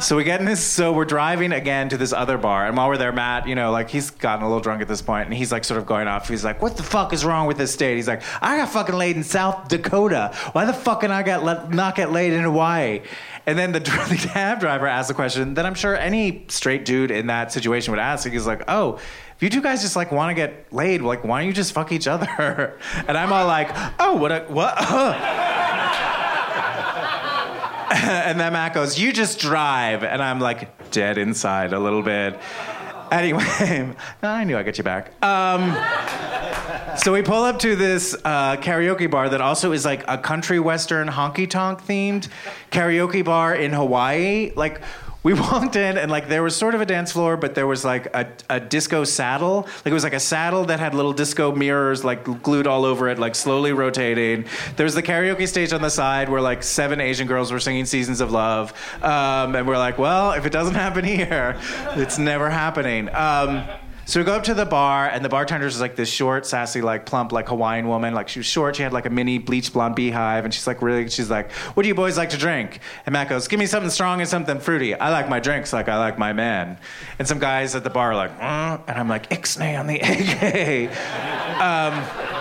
so 0.01 0.15
we 0.15 0.24
get 0.24 0.39
in 0.39 0.46
this. 0.46 0.63
So 0.63 0.91
we're 0.91 1.05
driving 1.05 1.51
again 1.51 1.89
to 1.89 1.98
this 1.98 2.12
other 2.13 2.38
bar, 2.38 2.67
and 2.67 2.75
while 2.75 2.89
we're 2.89 2.98
there, 2.98 3.12
Matt, 3.12 3.48
you 3.48 3.55
know, 3.55 3.72
like 3.72 3.89
he's 3.89 4.10
gotten 4.12 4.43
a 4.43 4.48
little 4.48 4.62
drunk 4.62 4.81
at 4.81 4.88
this 4.88 5.01
point, 5.01 5.27
and 5.27 5.34
he's 5.34 5.51
like 5.51 5.63
sort 5.63 5.79
of 5.79 5.86
going 5.86 6.08
off. 6.08 6.27
He's 6.27 6.43
like, 6.43 6.62
"What 6.62 6.77
the 6.77 6.84
fuck 6.84 7.13
is 7.13 7.24
wrong 7.24 7.48
with 7.48 7.58
this 7.58 7.74
state?" 7.74 7.96
He's 7.96 8.08
like, 8.08 8.22
"I 8.41 8.58
got 8.58 8.70
fucking 8.70 8.96
laid 8.96 9.15
in 9.15 9.24
South 9.24 9.67
Dakota. 9.67 10.31
Why 10.51 10.65
the 10.65 10.74
fuck 10.74 11.01
can 11.01 11.12
I 11.12 11.24
get 11.24 11.43
not 11.72 11.96
get 11.96 12.12
laid 12.12 12.34
in 12.34 12.41
Hawaii?" 12.41 13.01
And 13.46 13.58
then 13.58 13.72
the, 13.72 13.79
the 14.10 14.27
cab 14.29 14.60
driver 14.60 14.88
asks 14.88 15.10
a 15.10 15.13
question 15.13 15.53
that 15.55 15.65
I'm 15.65 15.75
sure 15.75 15.96
any 15.96 16.46
straight 16.48 16.86
dude 16.86 17.12
in 17.12 17.27
that 17.27 17.51
situation 17.51 17.91
would 17.91 18.00
ask. 18.00 18.27
He's 18.27 18.48
like, 18.48 18.63
"Oh." 18.67 19.00
If 19.38 19.46
you 19.46 19.50
two 19.50 19.63
guys 19.63 19.81
just 19.81 19.96
like 19.96 20.12
want 20.12 20.29
to 20.29 20.36
get 20.36 20.72
laid, 20.72 21.01
like 21.01 21.24
why 21.24 21.39
don't 21.39 21.48
you 21.48 21.53
just 21.53 21.74
fuck 21.74 21.91
each 21.91 22.08
other? 22.08 22.77
And 23.08 23.17
I'm 23.17 23.34
all 23.34 23.48
like, 23.48 23.72
oh, 24.00 24.15
what? 24.17 24.31
A, 24.31 24.41
what? 24.41 24.77
and 27.95 28.39
then 28.39 28.53
Matt 28.53 28.74
goes, 28.74 28.98
You 28.98 29.12
just 29.12 29.38
drive. 29.39 30.03
And 30.03 30.24
I'm 30.24 30.39
like, 30.39 30.91
dead 30.91 31.17
inside 31.17 31.74
a 31.74 31.79
little 31.79 32.01
bit. 32.01 32.39
Anyway, 33.12 33.43
I 34.24 34.45
knew 34.45 34.57
I'd 34.57 34.63
get 34.63 34.77
you 34.77 34.86
back. 34.86 35.12
Um, 35.21 35.75
so 36.98 37.12
we 37.12 37.21
pull 37.21 37.43
up 37.43 37.60
to 37.60 37.75
this 37.75 38.15
uh, 38.24 38.55
karaoke 38.55 39.12
bar 39.12 39.27
that 39.27 39.41
also 39.41 39.74
is 39.74 39.83
like 39.83 40.05
a 40.07 40.17
country 40.17 40.62
western 40.62 41.10
honky 41.10 41.50
tonk 41.50 41.81
themed 41.81 42.29
karaoke 42.71 43.25
bar 43.25 43.53
in 43.53 43.74
Hawaii. 43.74 44.53
Like 44.55 44.81
we 45.23 45.33
walked 45.51 45.75
in 45.75 45.97
and 45.97 46.09
like 46.09 46.27
there 46.27 46.43
was 46.43 46.55
sort 46.55 46.75
of 46.75 46.81
a 46.81 46.85
dance 46.85 47.11
floor, 47.11 47.37
but 47.37 47.55
there 47.55 47.67
was 47.67 47.85
like 47.85 48.07
a, 48.15 48.27
a 48.49 48.59
disco 48.59 49.03
saddle. 49.03 49.61
Like 49.61 49.87
it 49.87 49.93
was 49.93 50.03
like 50.03 50.13
a 50.13 50.19
saddle 50.19 50.65
that 50.65 50.79
had 50.79 50.93
little 50.93 51.13
disco 51.13 51.53
mirrors 51.53 52.03
like 52.03 52.23
glued 52.43 52.67
all 52.67 52.85
over 52.85 53.09
it, 53.09 53.19
like 53.19 53.35
slowly 53.35 53.73
rotating. 53.73 54.45
There 54.75 54.83
was 54.83 54.95
the 54.95 55.03
karaoke 55.03 55.47
stage 55.47 55.73
on 55.73 55.81
the 55.81 55.89
side 55.89 56.29
where 56.29 56.41
like 56.41 56.63
seven 56.63 56.99
Asian 56.99 57.27
girls 57.27 57.51
were 57.51 57.59
singing 57.59 57.85
Seasons 57.85 58.21
of 58.21 58.31
Love. 58.31 58.73
Um, 59.03 59.55
and 59.55 59.67
we're 59.67 59.77
like, 59.77 59.97
well, 59.97 60.31
if 60.31 60.45
it 60.45 60.51
doesn't 60.51 60.75
happen 60.75 61.05
here, 61.05 61.59
it's 61.95 62.17
never 62.17 62.49
happening. 62.49 63.09
Um, 63.13 63.63
so 64.05 64.20
we 64.20 64.25
go 64.25 64.34
up 64.34 64.43
to 64.46 64.53
the 64.53 64.65
bar, 64.65 65.08
and 65.08 65.24
the 65.24 65.29
bartender 65.29 65.67
is 65.67 65.79
like 65.79 65.96
this 65.96 66.10
short, 66.10 66.46
sassy, 66.46 66.81
like 66.81 67.05
plump, 67.05 67.31
like 67.31 67.48
Hawaiian 67.50 67.88
woman. 67.88 68.13
Like 68.13 68.29
she 68.29 68.39
was 68.39 68.46
short, 68.46 68.75
she 68.75 68.84
had 68.84 68.93
like 68.93 69.05
a 69.05 69.10
mini 69.10 69.38
bleached 69.38 69.74
blonde 69.74 69.96
beehive, 69.96 70.43
and 70.43 70.53
she's 70.53 70.67
like 70.67 70.81
really, 70.81 71.10
she's 71.10 71.29
like, 71.29 71.51
"What 71.51 71.84
do 71.84 71.88
you 71.88 71.96
boys 71.96 72.17
like 72.17 72.29
to 72.31 72.38
drink?" 72.38 72.79
And 73.05 73.13
Matt 73.13 73.29
goes, 73.29 73.48
"Give 73.48 73.60
me 73.60 73.65
something 73.65 73.89
strong 73.91 74.20
and 74.20 74.29
something 74.29 74.60
fruity. 74.60 74.96
I 74.96 75.10
like 75.10 75.29
my 75.29 75.39
drinks 75.39 75.72
like 75.72 75.88
I 75.88 75.98
like 75.98 76.17
my 76.17 76.34
man." 76.34 76.77
And 77.20 77.27
some 77.27 77.39
guys 77.39 77.75
at 77.75 77.84
the 77.84 77.89
bar 77.89 78.12
are 78.12 78.15
like, 78.15 78.31
uh, 78.39 78.79
and 78.88 78.98
I'm 78.98 79.08
like, 79.08 79.29
"Ixnay 79.29 79.79
on 79.79 79.88
the 79.88 80.00
AK." 80.91 81.62
um, 81.62 82.40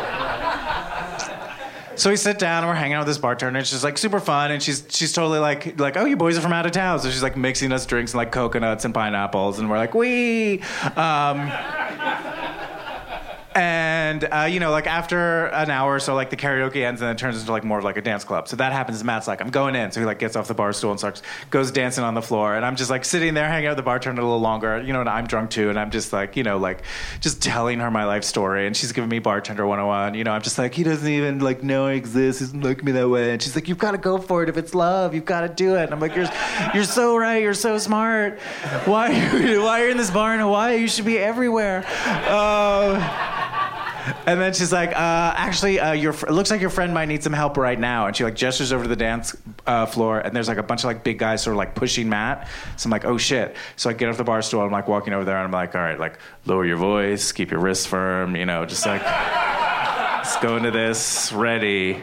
so 2.00 2.08
we 2.08 2.16
sit 2.16 2.38
down 2.38 2.64
and 2.64 2.68
we're 2.70 2.74
hanging 2.74 2.94
out 2.94 3.00
with 3.00 3.08
this 3.08 3.18
bartender, 3.18 3.58
and 3.58 3.66
she's 3.66 3.84
like 3.84 3.98
super 3.98 4.20
fun, 4.20 4.50
and 4.50 4.62
she's 4.62 4.84
she's 4.88 5.12
totally 5.12 5.38
like 5.38 5.78
like 5.78 5.98
oh 5.98 6.06
you 6.06 6.16
boys 6.16 6.38
are 6.38 6.40
from 6.40 6.52
out 6.52 6.64
of 6.64 6.72
town, 6.72 6.98
so 6.98 7.10
she's 7.10 7.22
like 7.22 7.36
mixing 7.36 7.72
us 7.72 7.84
drinks 7.84 8.12
and 8.12 8.18
like 8.18 8.32
coconuts 8.32 8.86
and 8.86 8.94
pineapples, 8.94 9.58
and 9.58 9.68
we're 9.68 9.76
like 9.76 9.94
we. 9.94 10.62
Um, 10.96 11.52
and 13.54 14.24
uh, 14.30 14.46
you 14.48 14.60
know, 14.60 14.70
like 14.70 14.86
after 14.86 15.46
an 15.46 15.70
hour 15.70 15.94
or 15.94 16.00
so, 16.00 16.14
like 16.14 16.30
the 16.30 16.36
karaoke 16.36 16.84
ends 16.84 17.00
and 17.02 17.10
it 17.10 17.18
turns 17.18 17.38
into 17.40 17.50
like 17.50 17.64
more 17.64 17.78
of 17.78 17.84
like 17.84 17.96
a 17.96 18.02
dance 18.02 18.22
club. 18.22 18.46
So 18.46 18.56
that 18.56 18.72
happens. 18.72 19.02
Matt's 19.02 19.26
like, 19.26 19.40
I'm 19.40 19.50
going 19.50 19.74
in. 19.74 19.90
So 19.90 20.00
he 20.00 20.06
like 20.06 20.18
gets 20.18 20.36
off 20.36 20.46
the 20.46 20.54
bar 20.54 20.72
stool 20.72 20.90
and 20.90 21.00
starts 21.00 21.22
goes 21.50 21.70
dancing 21.72 22.04
on 22.04 22.14
the 22.14 22.22
floor, 22.22 22.54
and 22.54 22.64
I'm 22.64 22.76
just 22.76 22.90
like 22.90 23.04
sitting 23.04 23.34
there 23.34 23.48
hanging 23.48 23.66
out 23.66 23.70
with 23.70 23.78
the 23.78 23.82
bartender 23.82 24.22
a 24.22 24.24
little 24.24 24.40
longer. 24.40 24.80
You 24.82 24.92
know, 24.92 25.00
and 25.00 25.08
I'm 25.08 25.26
drunk 25.26 25.50
too, 25.50 25.68
and 25.68 25.78
I'm 25.78 25.90
just 25.90 26.12
like, 26.12 26.36
you 26.36 26.42
know, 26.42 26.58
like 26.58 26.82
just 27.20 27.42
telling 27.42 27.80
her 27.80 27.90
my 27.90 28.04
life 28.04 28.24
story, 28.24 28.66
and 28.66 28.76
she's 28.76 28.92
giving 28.92 29.10
me 29.10 29.18
bartender 29.18 29.66
101. 29.66 30.14
You 30.14 30.24
know, 30.24 30.32
I'm 30.32 30.42
just 30.42 30.58
like, 30.58 30.74
he 30.74 30.82
doesn't 30.84 31.08
even 31.08 31.40
like 31.40 31.62
know 31.62 31.86
I 31.86 31.92
exist. 31.92 32.38
He 32.38 32.44
doesn't 32.44 32.60
look 32.60 32.84
me 32.84 32.92
that 32.92 33.08
way, 33.08 33.32
and 33.32 33.42
she's 33.42 33.54
like, 33.56 33.68
you've 33.68 33.78
got 33.78 33.92
to 33.92 33.98
go 33.98 34.18
for 34.18 34.42
it. 34.42 34.48
If 34.48 34.56
it's 34.56 34.74
love, 34.74 35.14
you've 35.14 35.24
got 35.24 35.40
to 35.40 35.48
do 35.48 35.76
it. 35.76 35.84
And 35.84 35.92
I'm 35.92 36.00
like, 36.00 36.14
you're 36.14 36.28
you're 36.74 36.84
so 36.84 37.16
right. 37.16 37.42
You're 37.42 37.54
so 37.54 37.78
smart. 37.78 38.38
Why 38.84 39.12
why 39.58 39.80
are 39.80 39.86
you 39.86 39.90
in 39.90 39.96
this 39.96 40.10
bar 40.10 40.34
in 40.34 40.40
Hawaii? 40.40 40.76
You 40.76 40.88
should 40.88 41.04
be 41.04 41.18
everywhere. 41.18 41.84
Uh, 42.06 43.29
and 44.26 44.40
then 44.40 44.52
she's 44.52 44.72
like, 44.72 44.90
uh, 44.90 45.34
actually, 45.36 45.80
uh, 45.80 45.92
your 45.92 46.12
fr- 46.12 46.26
it 46.26 46.32
looks 46.32 46.50
like 46.50 46.60
your 46.60 46.70
friend 46.70 46.94
might 46.94 47.06
need 47.06 47.22
some 47.22 47.32
help 47.32 47.56
right 47.56 47.78
now. 47.78 48.06
And 48.06 48.16
she 48.16 48.24
like 48.24 48.34
gestures 48.34 48.72
over 48.72 48.84
to 48.84 48.88
the 48.88 48.96
dance 48.96 49.36
uh, 49.66 49.86
floor, 49.86 50.20
and 50.20 50.34
there's 50.34 50.48
like 50.48 50.58
a 50.58 50.62
bunch 50.62 50.80
of 50.80 50.86
like 50.86 51.04
big 51.04 51.18
guys 51.18 51.42
sort 51.42 51.54
of 51.54 51.58
like 51.58 51.74
pushing 51.74 52.08
Matt. 52.08 52.48
So 52.76 52.86
I'm 52.86 52.90
like, 52.90 53.04
oh 53.04 53.18
shit. 53.18 53.56
So 53.76 53.90
I 53.90 53.92
get 53.92 54.08
off 54.08 54.16
the 54.16 54.24
bar 54.24 54.42
stool, 54.42 54.60
I'm 54.60 54.70
like 54.70 54.88
walking 54.88 55.12
over 55.12 55.24
there, 55.24 55.36
and 55.36 55.44
I'm 55.44 55.52
like, 55.52 55.74
all 55.74 55.80
right, 55.80 55.98
like 55.98 56.18
lower 56.46 56.64
your 56.64 56.76
voice, 56.76 57.32
keep 57.32 57.50
your 57.50 57.60
wrists 57.60 57.86
firm, 57.86 58.36
you 58.36 58.46
know, 58.46 58.66
just 58.66 58.86
like 58.86 59.02
let's 59.04 60.36
go 60.38 60.56
into 60.56 60.70
this 60.70 61.32
ready. 61.32 62.02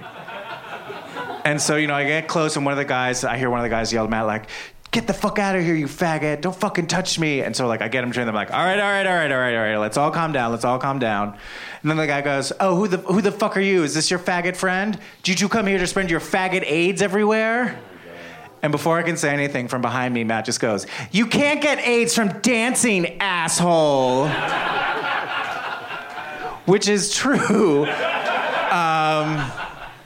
And 1.45 1.61
so, 1.61 1.77
you 1.77 1.87
know, 1.87 1.93
I 1.93 2.03
get 2.03 2.27
close, 2.27 2.57
and 2.57 2.65
one 2.65 2.73
of 2.73 2.77
the 2.77 2.83
guys, 2.83 3.23
I 3.23 3.37
hear 3.37 3.49
one 3.49 3.59
of 3.59 3.63
the 3.63 3.69
guys 3.69 3.93
yell 3.93 4.03
at 4.03 4.09
Matt, 4.09 4.25
like, 4.25 4.49
get 4.97 5.05
the 5.05 5.13
fuck 5.13 5.37
out 5.37 5.55
of 5.55 5.63
here, 5.63 5.75
you 5.75 5.85
faggot. 5.85 6.41
Don't 6.41 6.55
fucking 6.55 6.87
touch 6.87 7.19
me. 7.19 7.41
And 7.41 7.55
so, 7.55 7.67
like, 7.67 7.83
I 7.83 7.87
get 7.87 8.03
him 8.03 8.11
trained. 8.11 8.27
I'm 8.27 8.33
like, 8.33 8.51
all 8.51 8.65
right, 8.65 8.79
all 8.79 8.89
right, 8.89 9.05
all 9.05 9.13
right, 9.13 9.31
all 9.31 9.37
right, 9.37 9.55
all 9.55 9.61
right. 9.61 9.77
Let's 9.77 9.95
all 9.95 10.09
calm 10.09 10.31
down. 10.31 10.49
Let's 10.49 10.65
all 10.65 10.79
calm 10.79 10.97
down. 10.97 11.37
And 11.83 11.91
then 11.91 11.97
the 11.97 12.07
guy 12.07 12.21
goes, 12.21 12.51
oh, 12.59 12.75
who 12.75 12.87
the, 12.87 12.97
who 12.97 13.21
the 13.21 13.31
fuck 13.31 13.55
are 13.57 13.61
you? 13.61 13.83
Is 13.83 13.93
this 13.93 14.09
your 14.09 14.19
faggot 14.19 14.55
friend? 14.55 14.97
Did 15.21 15.39
you 15.39 15.49
come 15.49 15.67
here 15.67 15.77
to 15.77 15.85
spread 15.85 16.09
your 16.09 16.19
faggot 16.19 16.63
AIDS 16.65 17.03
everywhere? 17.03 17.79
And 18.63 18.71
before 18.71 18.97
I 18.97 19.03
can 19.03 19.17
say 19.17 19.29
anything 19.29 19.67
from 19.67 19.83
behind 19.83 20.15
me, 20.15 20.23
Matt 20.23 20.45
just 20.45 20.59
goes, 20.59 20.87
You 21.11 21.27
can't 21.27 21.61
get 21.61 21.77
AIDS 21.77 22.15
from 22.15 22.29
dancing, 22.39 23.21
asshole. 23.21 24.29
Which 26.65 26.87
is 26.87 27.13
true, 27.13 27.85
um, 27.85 29.51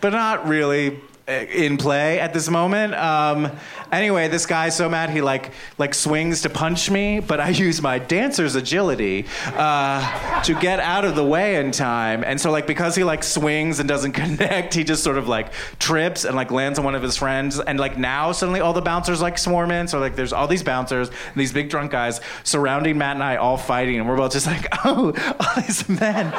but 0.02 0.10
not 0.10 0.50
really 0.50 1.00
in 1.32 1.78
play 1.78 2.20
at 2.20 2.34
this 2.34 2.50
moment. 2.50 2.94
Um, 2.96 3.52
anyway, 3.92 4.28
this 4.28 4.46
guy's 4.46 4.76
so 4.76 4.90
mad 4.90 5.10
he 5.10 5.22
like 5.22 5.52
like 5.78 5.94
swings 5.94 6.42
to 6.42 6.50
punch 6.50 6.90
me, 6.90 7.20
but 7.20 7.40
I 7.40 7.50
use 7.62 7.82
my 7.82 8.00
dancer's 8.00 8.56
agility 8.56 9.26
uh, 9.48 10.42
to 10.44 10.54
get 10.56 10.80
out 10.80 11.06
of 11.06 11.16
the 11.16 11.26
way 11.26 11.56
in 11.56 11.72
time. 11.72 12.24
And 12.24 12.40
so 12.40 12.52
like 12.52 12.68
because 12.68 12.96
he 12.96 13.04
like 13.04 13.24
swings 13.24 13.80
and 13.80 13.88
doesn't 13.88 14.12
connect, 14.24 14.74
he 14.74 14.84
just 14.84 15.04
sort 15.04 15.18
of 15.18 15.28
like 15.28 15.52
trips 15.80 16.26
and 16.26 16.36
like 16.36 16.52
lands 16.52 16.80
on 16.80 16.86
one 16.86 16.96
of 16.96 17.04
his 17.04 17.18
friends. 17.18 17.60
And 17.60 17.80
like 17.80 17.98
now 17.98 18.32
suddenly 18.32 18.60
all 18.60 18.74
the 18.74 18.82
bouncers 18.82 19.22
like 19.22 19.38
swarm 19.38 19.72
in. 19.72 19.88
So 19.88 20.00
like 20.00 20.16
there's 20.16 20.34
all 20.34 20.48
these 20.48 20.64
bouncers 20.64 21.10
and 21.10 21.36
these 21.36 21.54
big 21.54 21.70
drunk 21.70 21.92
guys 21.92 22.22
surrounding 22.44 22.98
Matt 22.98 23.16
and 23.16 23.24
I 23.24 23.38
all 23.38 23.58
fighting, 23.58 24.00
and 24.00 24.08
we're 24.08 24.18
both 24.18 24.32
just 24.32 24.48
like, 24.48 24.68
oh, 24.86 25.14
all 25.40 25.62
these 25.62 25.88
men 25.90 26.32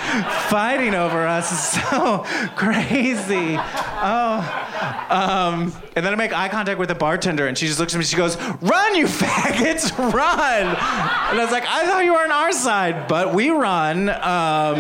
fighting 0.49 0.95
over 0.95 1.27
us 1.27 1.53
is 1.53 1.83
so 1.83 2.25
crazy. 2.57 3.59
Oh. 4.05 5.07
Um, 5.11 5.73
and 5.95 6.05
then 6.05 6.13
I 6.13 6.17
make 6.17 6.33
eye 6.33 6.49
contact 6.49 6.79
with 6.81 6.89
the 6.89 6.95
bartender, 6.95 7.47
and 7.47 7.57
she 7.57 7.69
just 7.69 7.79
looks 7.79 7.95
at 7.95 7.99
me. 7.99 8.05
She 8.05 8.17
goes, 8.17 8.37
"Run, 8.61 8.97
you 8.97 9.07
faggots, 9.07 9.97
run!" 9.97 10.63
And 10.67 10.77
I 10.77 11.39
was 11.41 11.53
like, 11.53 11.65
"I 11.67 11.87
thought 11.87 12.05
you 12.05 12.13
were 12.13 12.25
on 12.25 12.33
our 12.33 12.53
side, 12.53 13.07
but 13.07 13.33
we 13.33 13.51
run." 13.51 14.09
Um, 14.09 14.79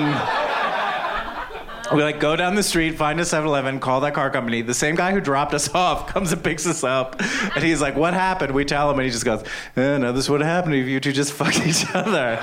we 1.95 2.03
like 2.03 2.19
go 2.19 2.35
down 2.37 2.55
the 2.55 2.63
street, 2.63 2.97
find 2.97 3.21
a 3.21 3.23
7-Eleven, 3.23 3.79
call 3.79 4.01
that 4.01 4.15
car 4.15 4.31
company. 4.31 4.63
The 4.63 4.75
same 4.75 4.95
guy 4.95 5.13
who 5.13 5.21
dropped 5.21 5.53
us 5.55 5.69
off 5.75 6.09
comes 6.09 6.33
and 6.33 6.43
picks 6.43 6.67
us 6.67 6.83
up, 6.83 7.21
and 7.55 7.63
he's 7.63 7.81
like, 7.81 7.95
"What 7.95 8.15
happened?" 8.15 8.53
We 8.55 8.65
tell 8.65 8.91
him, 8.91 8.99
and 8.99 9.07
he 9.07 9.13
just 9.13 9.25
goes, 9.25 9.45
eh, 9.77 9.99
"No, 9.99 10.13
this 10.13 10.29
would 10.29 10.41
happen 10.41 10.73
if 10.73 10.89
you 10.89 10.99
two 10.99 11.13
just 11.13 11.33
fucked 11.39 11.65
each 11.65 11.85
other." 11.95 12.39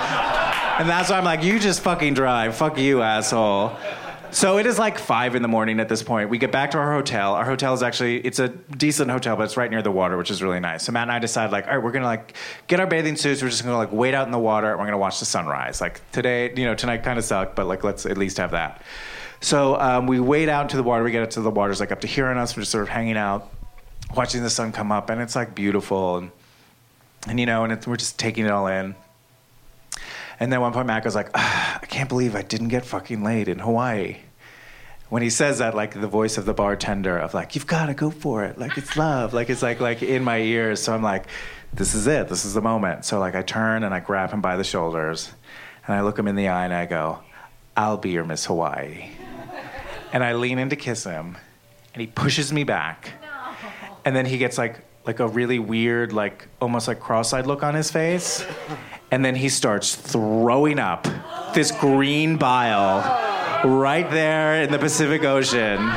And 0.78 0.88
that's 0.88 1.10
why 1.10 1.18
I'm 1.18 1.24
like, 1.24 1.42
"You 1.42 1.58
just 1.58 1.82
fucking 1.82 2.14
drive. 2.14 2.56
Fuck 2.56 2.78
you, 2.78 3.02
asshole." 3.02 3.76
So 4.32 4.58
it 4.58 4.66
is 4.66 4.78
like 4.78 4.98
five 4.98 5.34
in 5.34 5.42
the 5.42 5.48
morning 5.48 5.80
at 5.80 5.88
this 5.88 6.02
point. 6.02 6.30
We 6.30 6.38
get 6.38 6.52
back 6.52 6.70
to 6.72 6.78
our 6.78 6.92
hotel. 6.92 7.34
Our 7.34 7.44
hotel 7.44 7.74
is 7.74 7.82
actually 7.82 8.18
it's 8.18 8.38
a 8.38 8.48
decent 8.48 9.10
hotel, 9.10 9.36
but 9.36 9.44
it's 9.44 9.56
right 9.56 9.70
near 9.70 9.82
the 9.82 9.90
water, 9.90 10.16
which 10.16 10.30
is 10.30 10.42
really 10.42 10.60
nice. 10.60 10.84
So 10.84 10.92
Matt 10.92 11.02
and 11.02 11.12
I 11.12 11.18
decide 11.18 11.50
like, 11.50 11.66
all 11.66 11.74
right, 11.74 11.82
we're 11.82 11.90
gonna 11.90 12.04
like 12.06 12.36
get 12.66 12.80
our 12.80 12.86
bathing 12.86 13.16
suits. 13.16 13.42
We're 13.42 13.48
just 13.48 13.64
gonna 13.64 13.76
like 13.76 13.92
wait 13.92 14.14
out 14.14 14.26
in 14.26 14.32
the 14.32 14.38
water 14.38 14.70
and 14.70 14.78
we're 14.78 14.86
gonna 14.86 14.98
watch 14.98 15.18
the 15.18 15.24
sunrise. 15.24 15.80
Like 15.80 16.00
today, 16.12 16.52
you 16.54 16.64
know, 16.64 16.74
tonight 16.74 17.02
kind 17.02 17.18
of 17.18 17.24
sucked, 17.24 17.56
but 17.56 17.66
like 17.66 17.82
let's 17.82 18.06
at 18.06 18.16
least 18.16 18.36
have 18.38 18.52
that. 18.52 18.82
So 19.40 19.80
um, 19.80 20.06
we 20.06 20.20
wade 20.20 20.48
out 20.48 20.62
into 20.62 20.76
the 20.76 20.82
water. 20.82 21.02
We 21.02 21.10
get 21.10 21.22
up 21.22 21.30
to 21.30 21.40
the 21.40 21.50
water's 21.50 21.80
like 21.80 21.92
up 21.92 22.02
to 22.02 22.06
here 22.06 22.26
on 22.26 22.36
us. 22.36 22.56
We're 22.56 22.62
just 22.62 22.72
sort 22.72 22.82
of 22.82 22.88
hanging 22.88 23.16
out, 23.16 23.50
watching 24.14 24.42
the 24.42 24.50
sun 24.50 24.70
come 24.70 24.92
up, 24.92 25.10
and 25.10 25.20
it's 25.20 25.34
like 25.34 25.54
beautiful 25.54 26.18
and 26.18 26.30
and 27.26 27.40
you 27.40 27.46
know, 27.46 27.64
and 27.64 27.86
we're 27.86 27.96
just 27.96 28.18
taking 28.18 28.46
it 28.46 28.50
all 28.50 28.66
in. 28.66 28.94
And 30.40 30.50
then 30.50 30.62
one 30.62 30.72
point, 30.72 30.86
Matt 30.86 31.04
was 31.04 31.14
like, 31.14 31.28
ah, 31.34 31.78
"I 31.82 31.86
can't 31.86 32.08
believe 32.08 32.34
I 32.34 32.40
didn't 32.40 32.68
get 32.68 32.86
fucking 32.86 33.22
laid 33.22 33.46
in 33.46 33.58
Hawaii." 33.58 34.16
When 35.10 35.22
he 35.22 35.28
says 35.28 35.58
that, 35.58 35.74
like 35.74 36.00
the 36.00 36.06
voice 36.06 36.38
of 36.38 36.46
the 36.46 36.54
bartender 36.54 37.18
of 37.18 37.34
like, 37.34 37.54
"You've 37.54 37.66
got 37.66 37.86
to 37.86 37.94
go 37.94 38.10
for 38.10 38.44
it," 38.44 38.58
like 38.58 38.78
it's 38.78 38.96
love, 38.96 39.34
like 39.34 39.50
it's 39.50 39.62
like 39.62 39.80
like 39.80 40.02
in 40.02 40.24
my 40.24 40.38
ears. 40.38 40.82
So 40.82 40.94
I'm 40.94 41.02
like, 41.02 41.26
"This 41.74 41.94
is 41.94 42.06
it. 42.06 42.28
This 42.28 42.46
is 42.46 42.54
the 42.54 42.62
moment." 42.62 43.04
So 43.04 43.20
like 43.20 43.34
I 43.34 43.42
turn 43.42 43.84
and 43.84 43.92
I 43.92 44.00
grab 44.00 44.30
him 44.30 44.40
by 44.40 44.56
the 44.56 44.64
shoulders, 44.64 45.30
and 45.86 45.94
I 45.94 46.00
look 46.00 46.18
him 46.18 46.26
in 46.26 46.36
the 46.36 46.48
eye 46.48 46.64
and 46.64 46.72
I 46.72 46.86
go, 46.86 47.18
"I'll 47.76 47.98
be 47.98 48.10
your 48.10 48.24
Miss 48.24 48.46
Hawaii." 48.46 49.10
And 50.12 50.24
I 50.24 50.32
lean 50.32 50.58
in 50.58 50.70
to 50.70 50.76
kiss 50.76 51.04
him, 51.04 51.36
and 51.92 52.00
he 52.00 52.06
pushes 52.06 52.50
me 52.52 52.64
back, 52.64 53.12
and 54.06 54.16
then 54.16 54.24
he 54.24 54.38
gets 54.38 54.56
like 54.56 54.80
like 55.04 55.20
a 55.20 55.28
really 55.28 55.58
weird, 55.58 56.12
like 56.12 56.48
almost 56.60 56.88
like 56.88 57.00
cross-eyed 57.00 57.46
look 57.46 57.62
on 57.62 57.74
his 57.74 57.90
face 57.90 58.44
and 59.10 59.24
then 59.24 59.34
he 59.34 59.48
starts 59.48 59.94
throwing 59.94 60.78
up 60.78 61.06
this 61.54 61.72
green 61.72 62.36
bile 62.36 62.98
right 63.64 64.10
there 64.10 64.62
in 64.62 64.70
the 64.70 64.78
Pacific 64.78 65.24
Ocean. 65.24 65.90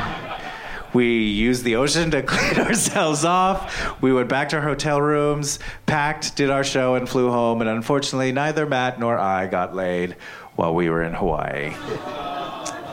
We 0.92 1.24
used 1.24 1.64
the 1.64 1.76
ocean 1.76 2.12
to 2.12 2.22
clean 2.26 2.64
ourselves 2.66 3.24
off. 3.24 4.00
We 4.00 4.12
went 4.12 4.28
back 4.28 4.50
to 4.50 4.56
our 4.56 4.62
hotel 4.62 5.02
rooms, 5.02 5.58
packed, 5.86 6.36
did 6.36 6.50
our 6.50 6.64
show, 6.64 6.94
and 6.94 7.08
flew 7.08 7.30
home. 7.30 7.60
And 7.60 7.68
unfortunately, 7.68 8.30
neither 8.32 8.64
Matt 8.64 9.00
nor 9.00 9.18
I 9.18 9.46
got 9.46 9.74
laid 9.74 10.16
while 10.54 10.74
we 10.74 10.88
were 10.88 11.02
in 11.02 11.14
Hawaii. 11.14 11.74